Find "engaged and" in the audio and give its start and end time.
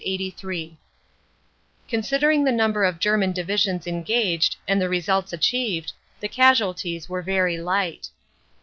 3.85-4.81